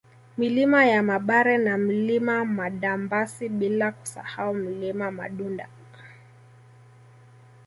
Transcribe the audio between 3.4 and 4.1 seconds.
bila